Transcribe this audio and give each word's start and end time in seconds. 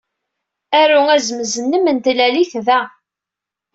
Aru 0.81 0.99
azemz-nnem 1.15 1.85
n 1.95 1.97
tlalit 2.05 2.53
da. 2.65 2.79